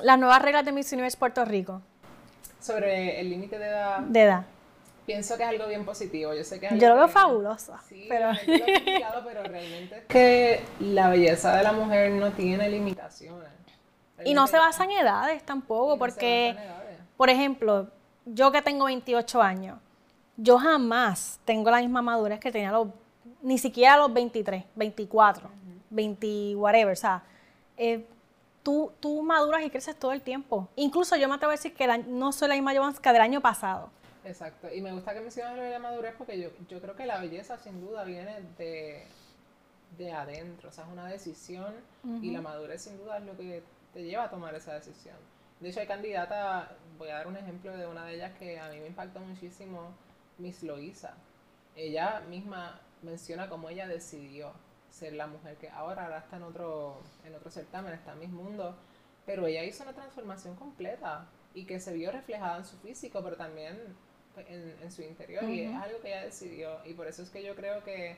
[0.02, 1.82] las nuevas reglas de Miss Universe Puerto Rico
[2.60, 4.44] Sobre el límite de edad, de edad?
[5.04, 6.34] pienso que es algo bien positivo.
[6.34, 11.56] Yo sé que Yo lo veo fabuloso, Sí, pero lo realmente es que la belleza
[11.56, 13.50] de la mujer no tiene limitaciones.
[14.24, 16.98] y no se basa en edades tampoco, no se porque, edades.
[17.16, 17.88] por ejemplo,
[18.26, 19.78] yo que tengo 28 años,
[20.36, 22.88] yo jamás tengo la misma madurez que tenía los
[23.42, 25.48] ni siquiera a los 23, 24,
[25.90, 27.22] 20, whatever, o sea,
[27.76, 28.04] eh,
[28.62, 30.68] tú, tú maduras y creces todo el tiempo.
[30.76, 33.90] Incluso yo me atrevo a decir que no soy la misma Jovanska del año pasado.
[34.24, 37.06] Exacto, y me gusta que menciones lo de la madurez porque yo, yo creo que
[37.06, 39.06] la belleza sin duda viene de,
[39.96, 41.72] de adentro, o sea, es una decisión
[42.20, 43.62] y la madurez sin duda es lo que
[43.94, 45.16] te lleva a tomar esa decisión.
[45.60, 48.68] De hecho, hay candidatas, voy a dar un ejemplo de una de ellas que a
[48.68, 49.94] mí me impactó muchísimo,
[50.38, 51.14] Miss Loisa.
[51.74, 54.52] Ella misma menciona cómo ella decidió
[54.90, 58.30] ser la mujer que ahora, ahora está en otro, en otro certamen, está en Miss
[58.30, 58.76] Mundo,
[59.24, 63.36] pero ella hizo una transformación completa y que se vio reflejada en su físico, pero
[63.36, 63.78] también
[64.34, 67.42] pues, en, su interior, y es algo que ella decidió, y por eso es que
[67.42, 68.16] yo creo que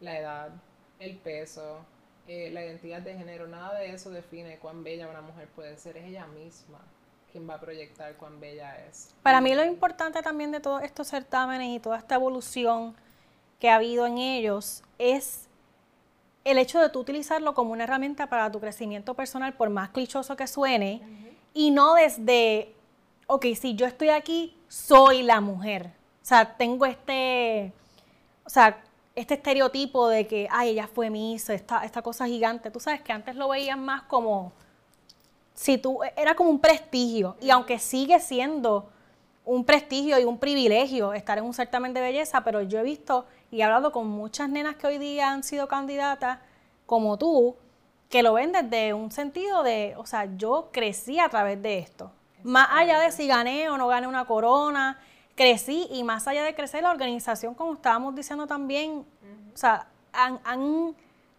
[0.00, 0.50] la edad,
[0.98, 1.84] el peso,
[2.28, 5.96] eh, la identidad de género, nada de eso define cuán bella una mujer puede ser,
[5.96, 6.80] es ella misma
[7.30, 9.14] quien va a proyectar cuán bella es.
[9.22, 12.94] Para mí lo importante también de todos estos certámenes y toda esta evolución
[13.58, 15.48] que ha habido en ellos es
[16.44, 20.36] el hecho de tú utilizarlo como una herramienta para tu crecimiento personal, por más clichoso
[20.36, 21.02] que suene,
[21.52, 22.74] y no desde,
[23.26, 25.92] ok, si yo estoy aquí, soy la mujer.
[26.22, 27.72] O sea, tengo este,
[28.44, 28.82] o sea,
[29.20, 32.70] este estereotipo de que, ay, ella fue Miss, esta, esta cosa gigante.
[32.70, 34.52] Tú sabes que antes lo veían más como,
[35.54, 37.36] si tú, era como un prestigio.
[37.40, 38.88] Y aunque sigue siendo
[39.44, 43.26] un prestigio y un privilegio estar en un certamen de belleza, pero yo he visto
[43.50, 46.38] y he hablado con muchas nenas que hoy día han sido candidatas,
[46.86, 47.56] como tú,
[48.08, 52.10] que lo ven desde un sentido de, o sea, yo crecí a través de esto.
[52.42, 54.98] Más allá de si gané o no gané una corona,
[55.40, 59.06] crecí y más allá de crecer, la organización, como estábamos diciendo también,
[59.54, 60.38] o sea, han,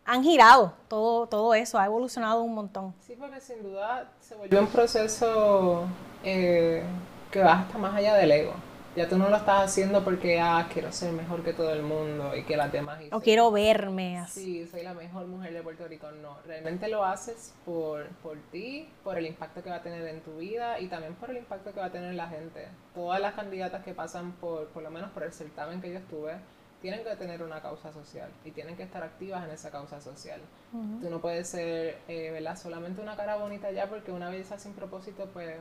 [0.06, 2.96] han, girado todo, todo eso, ha evolucionado un montón.
[3.06, 5.86] Sí, porque sin duda se volvió un proceso
[6.24, 6.84] eh,
[7.30, 8.54] que va hasta más allá del ego.
[8.94, 12.36] Ya tú no lo estás haciendo porque, ah, quiero ser mejor que todo el mundo
[12.36, 13.00] y que las demás...
[13.14, 14.44] O quiero verme así.
[14.44, 16.12] Sí, soy la mejor mujer de Puerto Rico.
[16.12, 20.20] No, realmente lo haces por, por ti, por el impacto que va a tener en
[20.20, 22.68] tu vida y también por el impacto que va a tener en la gente.
[22.94, 26.34] Todas las candidatas que pasan por, por lo menos por el certamen que yo estuve,
[26.82, 30.42] tienen que tener una causa social y tienen que estar activas en esa causa social.
[30.72, 32.58] Tú no puedes ser, eh, ¿verdad?
[32.58, 35.58] Solamente una cara bonita ya porque una belleza sin propósito, pues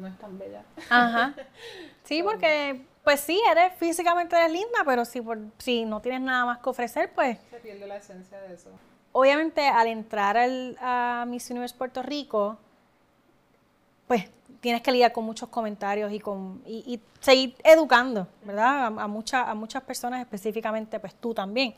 [0.00, 0.64] no es tan bella.
[0.88, 1.34] Ajá.
[2.02, 6.44] Sí, porque pues sí, eres físicamente eres linda, pero si, por, si no tienes nada
[6.44, 7.38] más que ofrecer, pues...
[7.50, 8.70] Se pierde la esencia de eso.
[9.12, 12.58] Obviamente, al entrar al, a Miss Universe Puerto Rico,
[14.06, 14.28] pues
[14.60, 18.86] tienes que lidiar con muchos comentarios y, con, y, seguir educando, ¿verdad?
[18.86, 21.74] A, a, a muchas personas, específicamente, pues tú también.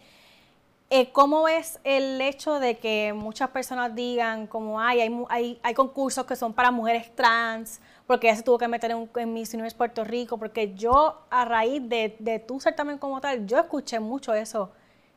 [0.94, 5.00] Eh, ¿Cómo ves el hecho de que muchas personas digan como hay,
[5.30, 9.08] hay, hay concursos que son para mujeres trans, porque ella se tuvo que meter en,
[9.16, 10.36] en Miss Universe Puerto Rico?
[10.36, 14.70] Porque yo, a raíz de, de tu certamen como tal, yo escuché mucho eso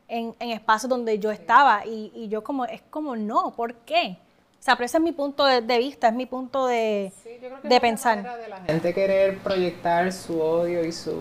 [0.08, 4.18] en, en espacios donde yo estaba y, y, yo como, es como, no, ¿por qué?
[4.58, 7.50] O sea, pero ese es mi punto de, vista, es mi punto de, sí, yo
[7.50, 8.40] creo que de pensar.
[8.40, 11.12] de la gente querer proyectar su odio y su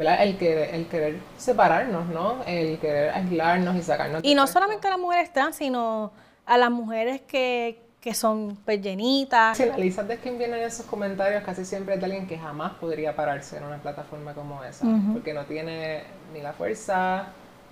[0.00, 2.42] el querer, el querer separarnos, ¿no?
[2.46, 4.22] El querer aislarnos y sacarnos.
[4.24, 6.12] Y no solamente a las mujeres trans, sino
[6.46, 7.78] a las mujeres que,
[8.14, 9.56] son pues llenitas.
[9.56, 13.14] Si analizas de quién vienen esos comentarios, casi siempre es de alguien que jamás podría
[13.14, 17.26] pararse en una plataforma como esa, porque no tiene ni la fuerza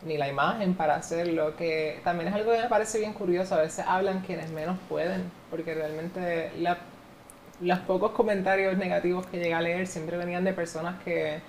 [0.04, 3.62] ni la imagen para hacerlo, que también es algo que me parece bien curioso, a
[3.62, 6.52] veces hablan quienes menos pueden, porque realmente
[7.60, 11.40] los pocos comentarios negativos que llegué a leer siempre venían de personas que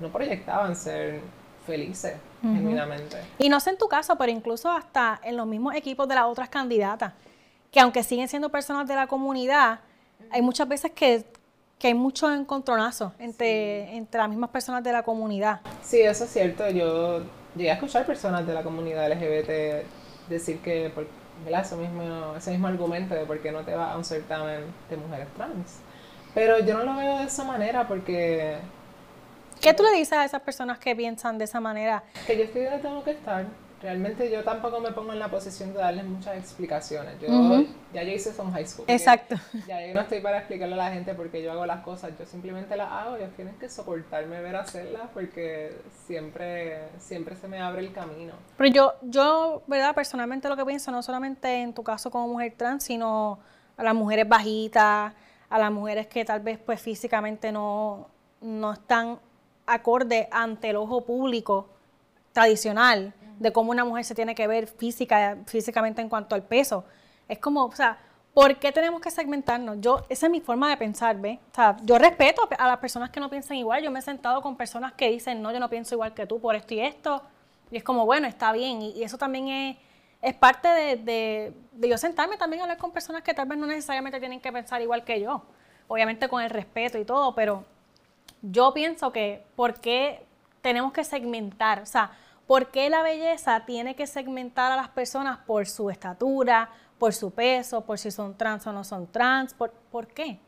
[0.00, 1.20] no proyectaban ser
[1.66, 3.18] felices, genuinamente.
[3.38, 6.24] Y no sé en tu caso, pero incluso hasta en los mismos equipos de las
[6.24, 7.12] otras candidatas,
[7.70, 9.80] que aunque siguen siendo personas de la comunidad,
[10.30, 11.24] hay muchas veces que,
[11.82, 15.60] hay mucho encontronazo entre, entre las mismas personas de la comunidad.
[15.82, 16.68] Sí, eso es cierto.
[16.70, 17.22] Yo
[17.54, 19.86] llegué a escuchar personas de la comunidad LGBT
[20.28, 21.06] decir que, por,
[21.46, 24.96] Eso mismo, ese mismo argumento de por qué no te vas a un certamen de
[24.96, 25.80] mujeres trans.
[26.34, 28.58] Pero yo no lo veo de esa manera porque
[29.60, 32.02] ¿Qué tú le dices a esas personas que piensan de esa manera?
[32.26, 33.46] Que yo estoy donde tengo que estar.
[33.80, 37.14] Realmente yo tampoco me pongo en la posición de darles muchas explicaciones.
[37.20, 37.28] Yo
[37.92, 38.84] ya yo hice son high school.
[38.88, 39.36] Exacto.
[39.68, 42.10] Ya yo no estoy para explicarle a la gente por qué yo hago las cosas.
[42.18, 43.16] Yo simplemente las hago.
[43.16, 48.32] Ellos tienen que soportarme ver hacerlas porque siempre, siempre se me abre el camino.
[48.56, 52.54] Pero yo, yo, verdad, personalmente lo que pienso, no solamente en tu caso como mujer
[52.56, 53.38] trans, sino
[53.76, 55.12] a las mujeres bajitas,
[55.48, 58.08] a las mujeres que tal vez pues físicamente no,
[58.40, 59.20] no están
[59.68, 61.68] acorde ante el ojo público
[62.32, 66.84] tradicional de cómo una mujer se tiene que ver física, físicamente en cuanto al peso.
[67.28, 67.98] Es como, o sea,
[68.38, 69.78] ¿Por qué tenemos que segmentarnos?
[69.80, 71.40] Yo, esa es mi forma de pensar, ¿ves?
[71.50, 73.82] O sea, yo respeto a las personas que no piensan igual.
[73.82, 76.40] Yo me he sentado con personas que dicen, no, yo no pienso igual que tú
[76.40, 77.20] por esto y esto.
[77.72, 78.80] Y es como, bueno, está bien.
[78.80, 79.76] Y, eso también es,
[80.22, 83.58] es parte de, de, de, yo sentarme también a hablar con personas que tal vez
[83.58, 85.42] no necesariamente tienen que pensar igual que yo.
[85.88, 87.64] Obviamente con el respeto y todo, pero
[88.42, 90.26] yo pienso que, ¿por qué
[90.60, 91.80] tenemos que segmentar?
[91.80, 92.12] O sea,
[92.46, 97.30] ¿por qué la belleza tiene que segmentar a las personas por su estatura, por su
[97.30, 100.38] peso, por si son trans o no son trans, ¿por, ¿por qué?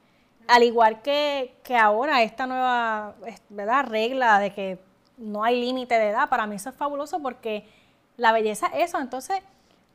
[0.49, 3.15] Al igual que, que ahora esta nueva
[3.49, 3.87] ¿verdad?
[3.87, 4.79] regla de que
[5.17, 7.69] no hay límite de edad, para mí eso es fabuloso porque
[8.17, 9.01] la belleza es eso.
[9.01, 9.43] Entonces,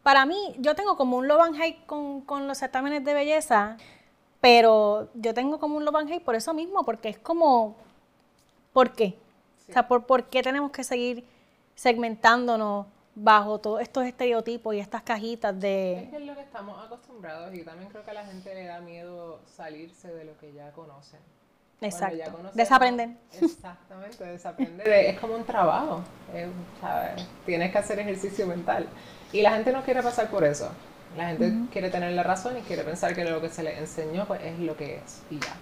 [0.04, 3.78] para mí, yo tengo como un love and con, con los certámenes de belleza,
[4.40, 7.76] pero yo tengo como un love and por eso mismo, porque es como,
[8.76, 9.16] ¿por qué?
[9.70, 11.24] O sea, ¿por, ¿por qué tenemos que seguir
[11.76, 16.04] segmentándonos bajo todos estos estereotipos y estas cajitas de...
[16.04, 18.66] Es que es lo que estamos acostumbrados y también creo que a la gente le
[18.66, 21.22] da miedo salirse de lo que ya conocen.
[21.80, 22.52] Exacto.
[22.54, 23.12] desaprender.
[23.42, 24.88] Exactamente, desaprender.
[24.88, 26.04] es como un trabajo.
[27.46, 28.88] Tienes que hacer ejercicio mental.
[29.32, 30.70] Y la gente no quiere pasar por eso.
[31.16, 34.26] La gente quiere tener la razón y quiere pensar que lo que se le enseñó
[34.26, 35.56] pues, es lo que es y ya.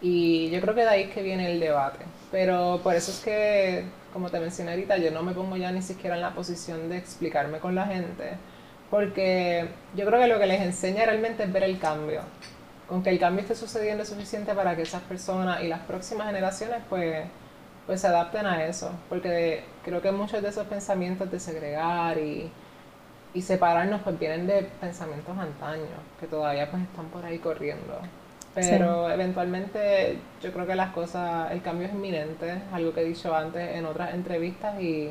[0.00, 2.04] Y yo creo que de ahí es que viene el debate.
[2.30, 5.82] Pero por eso es que, como te mencioné ahorita, yo no me pongo ya ni
[5.82, 8.36] siquiera en la posición de explicarme con la gente.
[8.90, 12.22] Porque yo creo que lo que les enseña realmente es ver el cambio.
[12.88, 16.26] Con que el cambio esté sucediendo es suficiente para que esas personas y las próximas
[16.26, 17.24] generaciones pues,
[17.86, 18.90] pues se adapten a eso.
[19.08, 22.50] Porque creo que muchos de esos pensamientos de segregar y,
[23.34, 28.00] y separarnos pues vienen de pensamientos antaños que todavía pues están por ahí corriendo.
[28.68, 33.34] Pero eventualmente yo creo que las cosas, el cambio es inminente, algo que he dicho
[33.34, 35.10] antes en otras entrevistas y,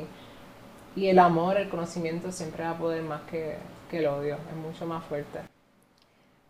[0.96, 3.56] y el amor, el conocimiento siempre va a poder más que,
[3.90, 5.40] que el odio, es mucho más fuerte.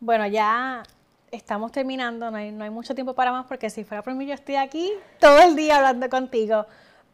[0.00, 0.82] Bueno, ya
[1.30, 4.26] estamos terminando, no hay, no hay mucho tiempo para más porque si fuera por mí
[4.26, 6.66] yo estoy aquí todo el día hablando contigo.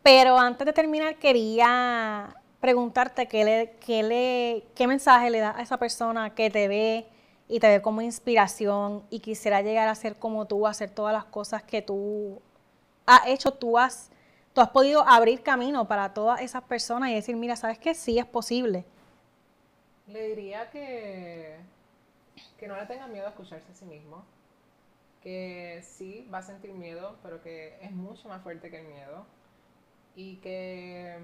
[0.02, 2.28] Pero antes de terminar quería
[2.60, 7.06] preguntarte qué, le, qué, le, qué mensaje le da a esa persona que te ve
[7.48, 11.24] y te ve como inspiración y quisiera llegar a ser como tú, hacer todas las
[11.24, 12.40] cosas que tú
[13.06, 14.10] has hecho, tú has,
[14.52, 17.94] tú has podido abrir camino para todas esas personas y decir, mira, ¿sabes qué?
[17.94, 18.84] Sí es posible.
[20.08, 21.56] Le diría que,
[22.58, 24.24] que no le tenga miedo a escucharse a sí mismo,
[25.22, 29.24] que sí va a sentir miedo, pero que es mucho más fuerte que el miedo
[30.16, 31.18] y que,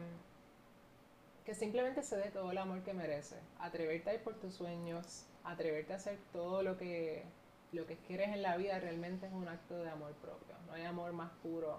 [1.44, 5.26] que simplemente se dé todo el amor que merece, atreverte a ir por tus sueños,
[5.44, 7.24] atreverte a hacer todo lo que,
[7.72, 10.54] lo que quieres en la vida realmente es un acto de amor propio.
[10.66, 11.78] No hay amor más puro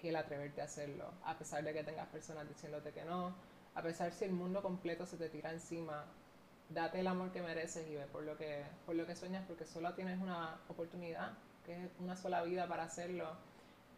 [0.00, 3.34] que el atreverte a hacerlo, a pesar de que tengas personas diciéndote que no,
[3.74, 6.04] a pesar si el mundo completo se te tira encima,
[6.68, 9.64] date el amor que mereces y ve por lo que, por lo que sueñas, porque
[9.64, 11.32] solo tienes una oportunidad,
[11.64, 13.36] que es una sola vida para hacerlo.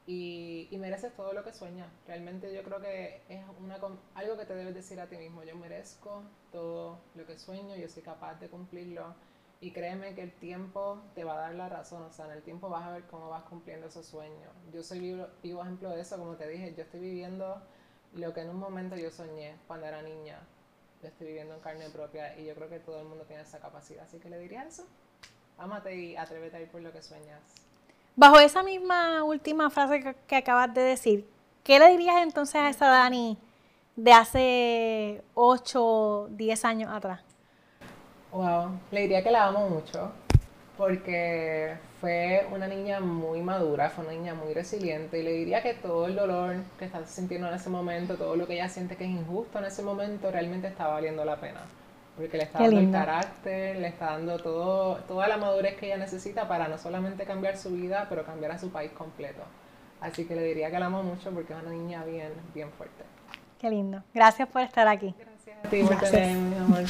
[0.07, 1.89] Y, y, mereces todo lo que sueñas.
[2.07, 3.79] Realmente yo creo que es una,
[4.15, 5.45] algo que te debes decir a ti mismo.
[5.45, 9.15] Yo merezco todo lo que sueño, yo soy capaz de cumplirlo.
[9.65, 12.03] Y créeme que el tiempo te va a dar la razón.
[12.03, 14.53] O sea, en el tiempo vas a ver cómo vas cumpliendo esos sueños.
[14.75, 16.75] Yo soy vivo, ejemplo de eso, como te dije.
[16.75, 17.63] Yo estoy viviendo
[18.13, 20.39] lo que en un momento yo soñé cuando era niña.
[21.01, 23.59] Lo estoy viviendo en carne propia y yo creo que todo el mundo tiene esa
[23.59, 24.05] capacidad.
[24.05, 24.87] Así que le diría eso.
[25.57, 27.41] Ámate y atrévete a ir por lo que sueñas.
[28.17, 31.29] Bajo esa misma última frase que, acabas de decir,
[31.65, 33.37] ¿qué le dirías entonces a esa Dani
[33.97, 37.23] de hace 8, 10 años atrás?
[38.31, 40.13] Wow, le diría que la amo mucho
[40.79, 45.75] porque fue una niña muy madura, fue una niña muy resiliente y le diría que
[45.75, 49.05] todo el dolor que está sintiendo en ese momento, todo lo que ella siente que
[49.05, 51.63] es injusto en ese momento, realmente está valiendo la pena
[52.17, 55.97] porque le está dando el carácter, le está dando todo, toda la madurez que ella
[55.97, 59.43] necesita para no solamente cambiar su vida, pero cambiar a su país completo.
[60.01, 63.05] Así que le diría que la amo mucho porque es una niña bien, bien fuerte.
[63.59, 64.03] Qué lindo.
[64.13, 65.15] Gracias por estar aquí.
[65.19, 66.85] Gracias a ti por tenerme, mi amor.